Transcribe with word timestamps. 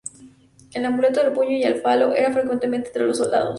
El 0.73 0.83
"amuleto 0.83 1.21
del 1.21 1.31
puño 1.31 1.51
y 1.51 1.63
el 1.63 1.79
falo" 1.79 2.15
era 2.15 2.33
frecuente 2.33 2.65
entre 2.65 3.05
los 3.05 3.19
soldados. 3.19 3.49